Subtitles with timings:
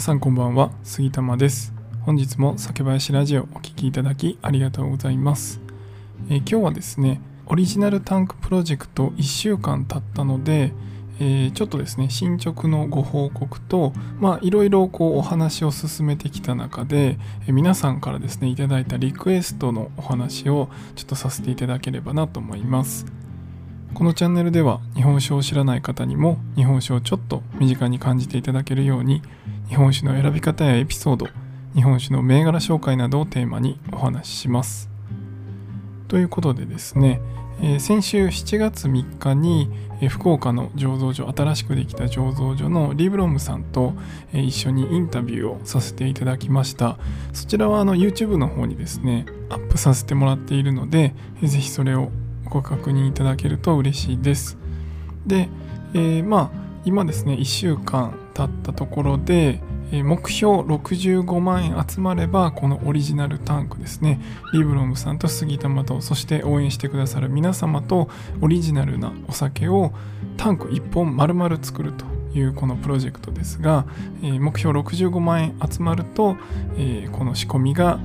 [0.00, 1.74] 皆さんこんばんは杉玉です。
[2.06, 5.60] 本日も酒林ラジオお聴きいただきありがとうございます、
[6.30, 10.72] えー今日はですねオリジナルタンクプロジェクト1週間経ったので、
[11.18, 23.04] えーちょっとですね進捗のご報告とまあいろいろこうお話を進めてきた中で、えー皆さんからですねいただいたリクエストのお話をちょっとさせていただければなと思います。
[23.94, 29.22] このチャンネルでは日本酒を知らない方にも日本酒をちょっと身近に感じていただけるように
[29.68, 31.26] 日本酒の選び方やエピソード
[31.74, 34.90] 日本酒の銘柄紹介などをテーマにお話しします。
[36.08, 37.20] ということでですね、
[37.62, 43.92] えー先週7月3日に、え福岡の醸造所新しくできた醸造所のリブロムさんと、
[44.32, 46.98] え一緒にインタビューをさせていただきました。
[47.32, 52.10] そちらはあの YouTube の方にですねアップさせてもらっているので、えーぜひそれを
[52.50, 54.58] ご確認いただけると嬉しいです。
[55.26, 55.48] で、
[55.94, 59.60] えーまあ今ですね1週間経ったところで、
[59.92, 64.20] 目標65万円集まればこのオリジナルタンクですね。
[64.52, 68.08] リブロムさんと杉玉とそして応援してくださる皆様と
[68.40, 69.92] オリジナルなお酒を
[70.36, 73.84] タンク1本丸々作るというこのプロジェクトですが、
[74.22, 76.36] 目標65万円集まると、
[77.12, 77.98] この仕込みが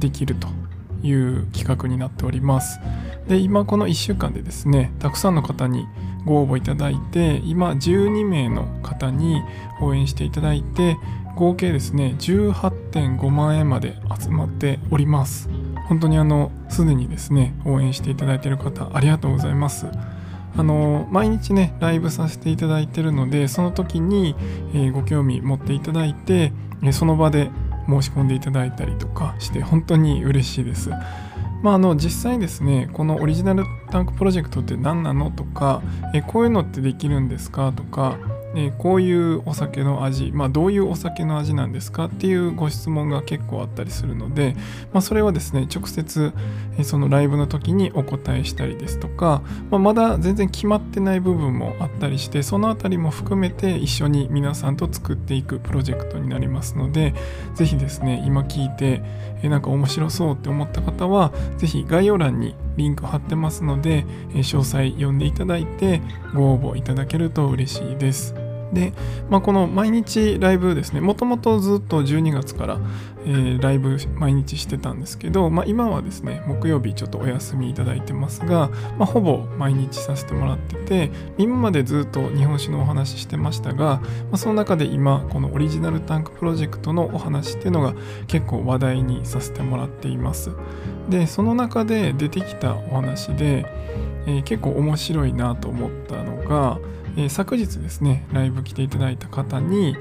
[0.00, 0.48] できると。
[1.02, 2.80] いう企画になっております。
[3.28, 5.86] で今この1週間でですねたくさんの方に
[6.24, 9.42] ご応募いただいて今12名の方に
[9.80, 10.96] 応援していただいて
[11.36, 15.48] 合計ですね18.5万円まで集まっております。
[15.88, 19.86] 本当にあのすでにですね応援していただいている方ありがとうございます。
[20.54, 24.34] あの毎日ねライブさせていただいてるのでその時に、
[24.74, 27.50] えーご興味持っていただいて、えその場で
[27.88, 30.90] 申し込んでいただいたりとかして本当に嬉しいです。
[31.62, 35.80] まあ、あの実際ですねこのオリジナルタンクプロジェクトって何なのとか
[36.12, 38.18] えこういうのってできるんですかとか
[38.54, 44.54] えこういうお酒の味、まあ、どういうお酒の味なんですかっていうご質問が結構あったりするので、
[44.92, 46.32] まあ、それはですね直接
[46.78, 57.14] えそのライブの時にお答えしたりですとか、まあ、まだ全然決まってない部分もあったりしてそのあたりも含めて一緒に皆さんと作っていくプロジェクトになりますので
[57.54, 59.02] ぜひですね今聞いて
[59.42, 66.00] えなんか面白そうって思った方はぜひ概要欄にリンク貼ってますので詳細読んでいただいて
[66.34, 68.34] ご応募いただけると嬉しいです。
[68.72, 68.92] で、
[69.28, 72.80] まあ、この毎日ライブですねもともとずっと12月から、
[73.24, 84.02] えーライブ毎日してたんですけど、まあ、今はですね木曜日ちょっとお休みいただいてますが、まあ、ほぼ毎日させてもらってて今までずっと日本酒のお話ししてましたが、ま
[84.32, 87.94] あ、その中で今このオリジナルタンクプロジェクトのお話っていうのが
[88.26, 90.50] 結構話題にさせてもらっています。
[91.08, 93.66] でその中で出てきたお話で、
[94.26, 96.78] えー結構面白いなと思ったのが、
[97.16, 99.96] えー昨日ですねライブ来ていただいた方に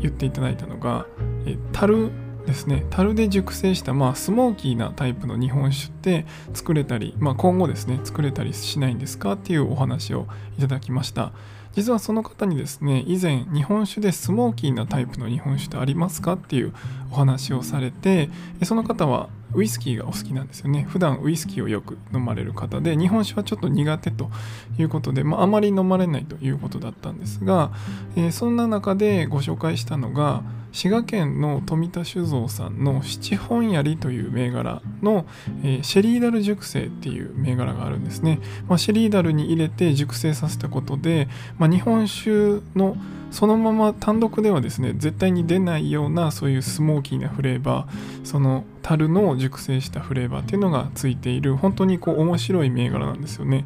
[0.00, 1.06] 言っていただいたのが、
[1.46, 10.26] えーですね樽で熟成した、まあ、スモーキーなタイプの日本酒って作れたり、まあ、今後ですね作れたりしないんですかっていうお話を
[10.58, 11.32] いただきました。
[11.72, 16.72] 実はその方にですね以前日本酒でスモーキーなタイプの日本酒ってありますかっていう
[17.12, 18.30] お話をされて
[18.64, 20.86] その方はウイスキーがお好きなんですよね。
[20.88, 24.30] 普段ウイスキーをよく飲まれる方で日本酒はちょっと苦手と
[24.78, 27.72] いうことで、まあ、あまり飲まれないということだったんですが、
[28.16, 30.42] えーそんな中でご紹介したのが
[30.76, 35.24] 滋賀県の富田酒造さんの七本槍という銘柄の、
[35.62, 42.96] えーシェリーダル熟成っていう銘柄があるんですね、まあ、シェリーダルに入れて熟成させたことで、まあ、日本酒の
[43.30, 53.64] そのまま単独ではですね絶対に出ないようなそういうスモーキーなフレーバーその樽の熟成したフレーバーっていうのがついている本当にこう面白い銘柄なんですよね。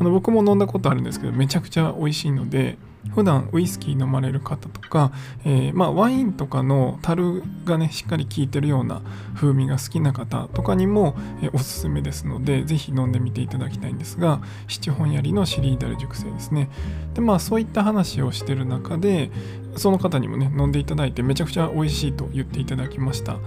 [0.00, 2.78] あの僕も飲んだことあるんですけどめちゃくちゃ美味しいので
[3.14, 5.12] 普段ウイスキー飲まれる方とか、
[5.44, 9.02] えーまあ、ワインとかの樽がねしっかり効いてるような
[9.34, 16.70] 風味が好きな方とかにも、えおすすめですのでぜひ飲んでみていただきたいんですが七本槍のシリーダル熟成ですね。
[17.14, 19.30] でまあそういった話をしてる中で
[19.76, 23.38] その方にもね飲んでいただいてめちゃくちゃ美味しいと言っていただきました。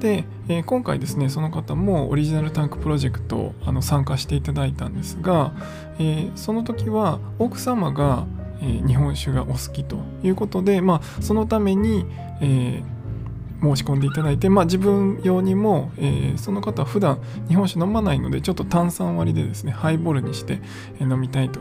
[0.00, 5.52] で、えー今回ですねその方もオリジナルタンクプロジェクトあの参加していただいたんですが、
[5.98, 8.26] えーその時は奥様が、
[8.60, 12.06] えー日本酒がお好きということで、まあ、そのために、
[12.40, 13.00] えー
[13.62, 20.60] 申し込んでいただいて、まあ、自分用にも、えーその方は普段日本酒飲まないのでちょっと炭酸割りでですねハイボールにして、
[20.98, 21.60] 飲みたいと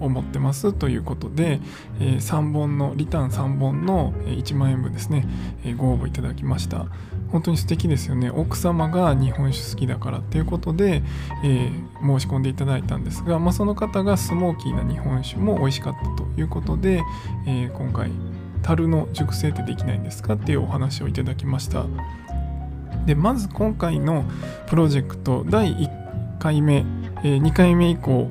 [0.00, 1.60] 思ってますということで、
[2.00, 5.26] え3本のリターン3本の1万円分ですね、
[5.64, 6.86] えご応募いただきました。
[7.32, 8.30] 本当に素敵ですよね。
[8.30, 11.02] 奥様が日本酒好きだからっていうことで、
[11.44, 17.02] えー申し込んでいただいたんですが、まあ、その方がスモーキーな日本酒も美味しかったということで、
[17.46, 18.10] えー今回
[18.62, 21.84] 樽の熟成ってできないんですかっていうお話をいただきました。
[23.06, 24.24] でまず今回の
[24.66, 26.84] プロジェクト第1回目、
[27.24, 28.28] えー、2回目以降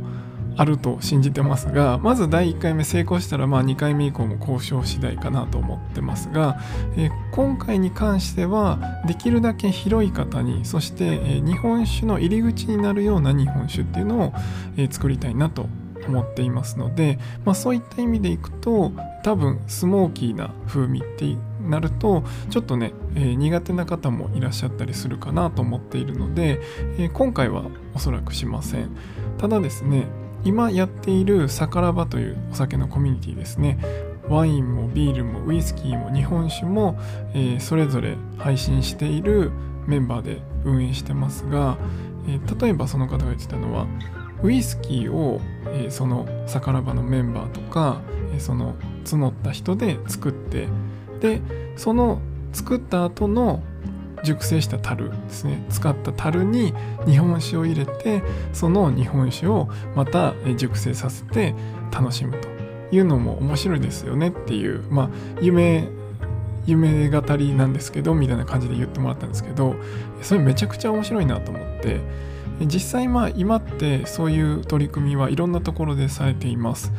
[0.59, 6.59] あると信じてますがまず第1回目成功したらまあ2回目以降も交渉次第かなと思ってますが、
[6.97, 8.77] えー、今回に関しては
[9.07, 14.33] できるだけ広い方にそして、えー、日本酒の入り口になるような日本酒っていうのを、
[14.75, 15.67] えー、作りたいなと
[16.05, 18.91] 思っていますので、まあ、そういった意味でいくと
[19.23, 26.59] 多分スモーキーな風味ってなるとちょっとね、えー、苦手な方もいらっしゃったりするかなと思っているので、
[26.97, 27.63] えー、今回は
[27.93, 28.89] おそらくしません。
[29.37, 30.07] ただですね
[30.43, 33.77] 今やっているサカラバというお酒のコミュニティですね。
[34.29, 36.99] ワインもビールもウイスキーも日本酒も、
[37.33, 39.51] えー、それぞれ配信している
[39.87, 41.77] メンバーで運営してますが、
[42.27, 43.87] えー、例えばその方が言ってたのは
[44.43, 48.01] ウイスキーを、えー、そのサカラバのメンバーとか、
[48.33, 50.67] え、その募った人で作って
[51.19, 51.41] で
[51.75, 52.21] その
[52.53, 53.63] 作った後の
[54.23, 55.63] 熟成した樽ですね。
[55.69, 56.73] 使った樽に
[57.05, 58.21] 日本酒を入れて
[58.53, 61.55] その日本酒をまた熟成させて
[61.91, 62.47] 楽しむと
[62.95, 64.29] いうのも面白いですよね。
[64.29, 65.09] っていうまあ
[65.41, 65.89] 夢
[66.65, 69.75] 夢語りなんですけどみたいな感じで言ってもらったんですけど
[70.21, 72.01] それめちゃくちゃ面白いなと思って。
[72.61, 76.91] 実際まあ今ってそういう取り組みはいろんなところでされています。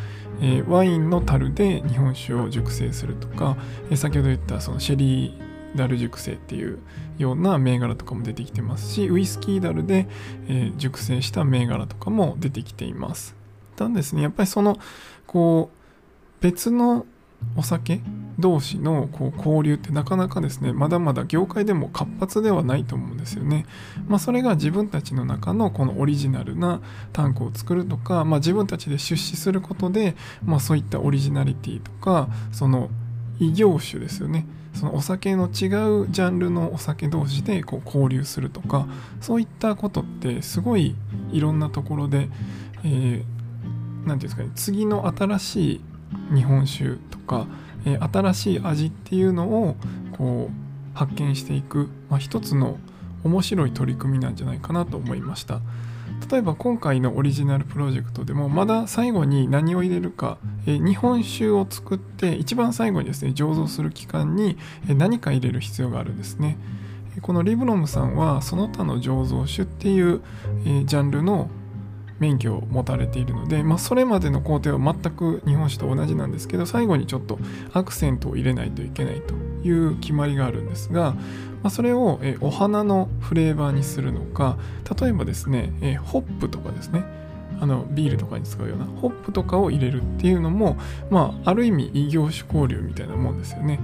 [0.66, 3.58] ワインの樽で日本酒を熟成するとか、
[3.94, 6.78] 先ほど言ったそのシェリーダル熟成っていう
[7.18, 10.08] ような銘柄とかも出てきてますしウイスキーダルで、
[10.48, 13.34] え、熟成した銘柄とかも出てきています
[13.76, 14.78] ただですねやっぱりその
[15.26, 17.06] こう別の
[17.56, 18.00] お酒
[18.38, 23.66] 同士のこう交流ってなかなかですねまだまだ業界でも活発ではないと思うんですよね。
[24.08, 26.80] まあ、それが自分たちの中のこのオリジナルな
[27.12, 32.90] タンクを作るとか、まあ、自分たちで出資することで、まあ、そういったオリジナリティとかその
[33.40, 34.46] 異業種ですよね。
[34.74, 35.66] そのお酒の違
[36.02, 38.86] うジャンルのお酒同士でこう交流するとか
[39.20, 40.94] そういったことってすごい
[41.32, 42.28] いろんなところで
[42.84, 43.24] 何、えー、て
[44.04, 45.80] 言うんですかね次の新しい
[46.34, 47.46] 日本酒とか、
[47.84, 49.76] えー、新しい味っていうのを
[50.16, 52.78] こう発見していく、まあ、一つの
[53.24, 55.60] 面白い取り組みなんじゃないかなと思いました。
[56.30, 64.56] 例えば今回のオリジナルプロジェクトでもまだ最後に何を入れるか、えー、日本酒を作って一番最後にですね醸造する期間に
[64.86, 66.56] 何か入れる必要があるんですね。
[67.22, 70.22] このリブロムさんはその他の醸造酒っていう、
[70.64, 71.50] えー、ジャンルの
[72.20, 77.38] 免許を持たれているので、まあ、それまでの工程は全く日本酒と同じなんですけど最後にちょっと
[77.72, 79.34] アクセントを入れないといけないと
[79.66, 81.18] いう決まりがあるんですが、ま
[81.64, 84.58] あ、それをえお花のフレーバーにするのか
[85.00, 87.04] 例えばですねえホップとかですね
[87.60, 90.78] あのビールとかに使うようなホップとかを入れるっていうのも、
[91.10, 93.78] まあ、ある意味異業種交流みたいなもんですよね。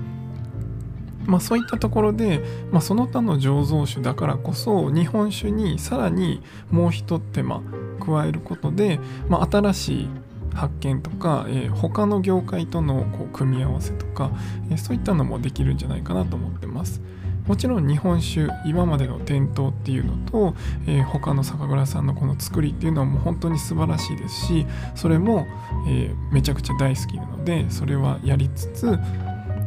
[1.27, 7.63] まあ、そういったところで、まあ、その他の醸造酒だからこそ日本酒にさらにもう一手間
[8.01, 10.09] 加えることで、まあ、新しい
[10.55, 14.31] 発見とか、えー、他の業界とのこう組み合わせとか、
[14.71, 17.01] えー、そういったのもできるんじゃないかなと思ってます。
[17.47, 20.55] もちろん日本酒今までの伝統っていうのと、
[20.87, 25.47] えー、他の酒蔵さんのこの作りっていうのはもう本当に素晴らしいですしそれも、
[25.89, 28.99] えー、めちゃくちゃ大好きなのでそれはやりつつ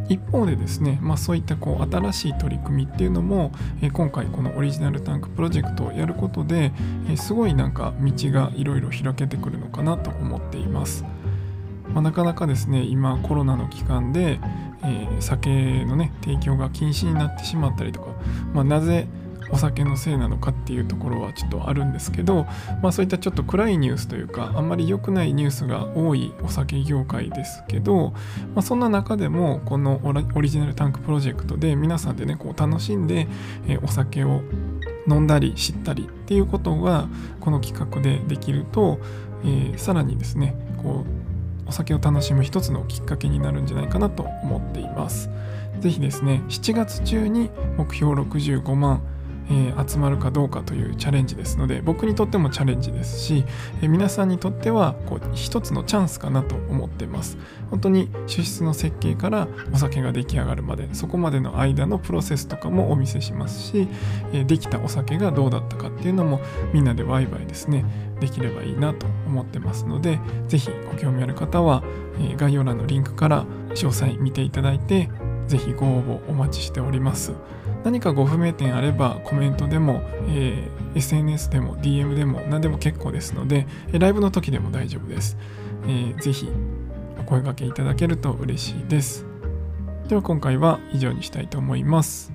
[0.09, 3.51] 一方でですね、まあ、そういったこう新しい取り組みっていうのも、
[3.81, 6.71] え、今回このオリジナルタンクプロジェクトをやることで、
[7.09, 11.05] え、すごいなんか道がいろいろ開けてくるのかなと思っています。
[11.93, 14.39] まあ、なかなかですね今コロナの期間で、
[14.83, 18.11] えー、酒のね提供が禁止になってしまったりとか、
[18.53, 19.07] まあ、なぜ
[19.51, 22.45] お酒のせいなのかっていうところはちょっとあるんですけど、
[22.81, 28.11] まあ、そういったちょっと暗いニュースというかあんまり良くないニュースが多いお酒業界ですけど、
[28.55, 30.01] まあ、そんな中でもこの
[30.35, 33.27] オリジナルタンクプロジェクトで皆さんでねこう楽しんで、
[33.83, 34.41] お酒を
[35.07, 37.07] 飲んだり知ったりっていうことが
[37.39, 38.99] この企画でできると、
[39.43, 41.05] えー、さらにですねこ
[41.65, 45.29] うお酒を楽しむ一つのきっかけになるんじゃないかなと思っています。
[45.79, 49.01] ぜひですね7月中に目標65万
[49.49, 53.45] えー、集まるかどうかというチャレンジですので僕にとってもチャレンジですし、
[53.81, 57.37] えー、皆さんにとってはこう一つのチャンスかなと思ってます
[57.69, 63.87] 本当に主質の設計からお酒が出来上がるまでそこまでの間のプロセスとかもお見せしますし、
[64.33, 66.39] えー、できたお酒がどうだったかっていうのも
[66.73, 67.85] みんなでワイワイですね
[68.19, 71.83] できればいいなと思ってますので是非ご興味ある方は、
[72.19, 75.09] え概要欄のリンクから詳細見ていただいて
[75.47, 77.33] 是非ご応募お待ちしております。
[77.83, 85.37] 何かご不明点あればコメントでも、えー、SNS でも DM でも何でも結構ですので、ライブの時でも大丈夫です。
[85.85, 86.49] えー、ぜひ
[87.19, 89.25] お声掛けいただけると嬉しいです。
[90.07, 92.33] では今回は以上にしたいと思います。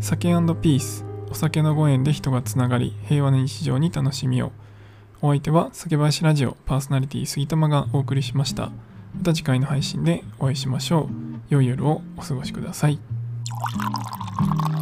[0.00, 4.52] 酒ピースお酒のご縁で人がつながり平和な日常に楽しみを。
[5.22, 8.70] お相手は酒林ラジオパーソナリティ杉玉がお送りしました。
[9.14, 11.08] また次回の配信でお会いしましょう。
[11.50, 13.19] 良い夜をお過ごしください。
[13.62, 14.79] Thank you.